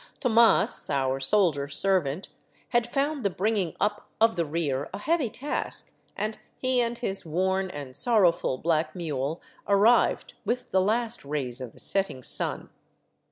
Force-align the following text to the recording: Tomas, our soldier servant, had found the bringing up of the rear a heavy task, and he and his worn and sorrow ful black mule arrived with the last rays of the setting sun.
Tomas, 0.19 0.89
our 0.89 1.19
soldier 1.19 1.67
servant, 1.67 2.29
had 2.69 2.91
found 2.91 3.23
the 3.23 3.29
bringing 3.29 3.75
up 3.79 4.09
of 4.19 4.35
the 4.35 4.47
rear 4.47 4.89
a 4.95 4.97
heavy 4.97 5.29
task, 5.29 5.93
and 6.17 6.39
he 6.57 6.81
and 6.81 6.97
his 6.97 7.23
worn 7.23 7.69
and 7.69 7.95
sorrow 7.95 8.31
ful 8.31 8.57
black 8.57 8.95
mule 8.95 9.43
arrived 9.67 10.33
with 10.43 10.71
the 10.71 10.81
last 10.81 11.23
rays 11.23 11.61
of 11.61 11.73
the 11.73 11.79
setting 11.79 12.23
sun. 12.23 12.71